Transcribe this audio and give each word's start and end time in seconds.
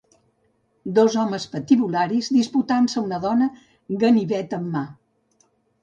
Dos 0.99 1.17
homes 1.23 1.45
patibularis 1.51 2.31
disputant-se 2.39 2.99
una 3.05 3.23
dona, 3.29 3.53
ganivet 4.07 4.61
en 4.61 4.69
mà. 4.77 4.87